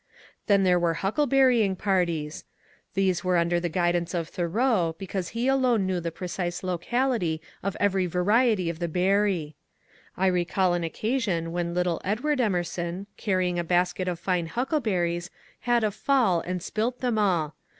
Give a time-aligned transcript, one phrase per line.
[0.47, 2.43] Then there were huckle berrying parties.
[2.95, 7.77] These were under the guidance of Thoreau, because he alone knew the precise locality of
[7.79, 9.55] every variety of the berry.
[10.17, 15.29] I recall an occasion when little Edward Emerson, carrying a basket of fine huckleberries,
[15.59, 17.53] had a fall and spilt them all.